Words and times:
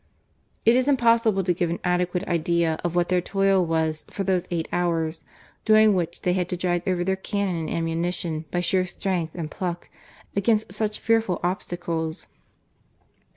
It 0.65 0.75
is 0.75 0.87
impossible 0.87 1.43
to 1.43 1.53
give 1.53 1.69
an 1.69 1.77
adequate 1.83 2.27
idea 2.27 2.79
of 2.83 2.95
what 2.95 3.09
their 3.09 3.21
toil 3.21 3.63
was 3.63 4.03
for 4.09 4.23
those 4.23 4.47
eight 4.49 4.67
hours, 4.73 5.23
during 5.63 5.93
which 5.93 6.23
they 6.23 6.33
had 6.33 6.49
to 6.49 6.57
drag 6.57 6.89
over 6.89 7.03
their 7.03 7.15
cannon 7.15 7.55
and 7.69 7.69
ammunition 7.69 8.45
by 8.49 8.61
sheer 8.61 8.87
strength 8.87 9.35
and 9.35 9.51
pluck 9.51 9.89
against 10.35 10.73
such 10.73 10.97
fearful 10.99 11.39
obstacles. 11.43 12.25